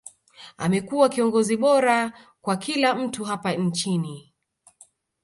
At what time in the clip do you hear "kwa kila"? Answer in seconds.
2.41-2.95